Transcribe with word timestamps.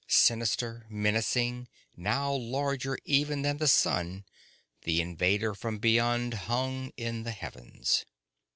Sinister, 0.07 0.87
menacing, 0.89 1.67
now 1.95 2.33
larger 2.33 2.97
even 3.05 3.43
than 3.43 3.57
the 3.57 3.67
sun, 3.67 4.25
the 4.81 4.99
invader 4.99 5.53
from 5.53 5.77
beyond 5.77 6.33
hung 6.49 6.91
in 6.97 7.21
the 7.21 7.29
heavens. 7.29 8.03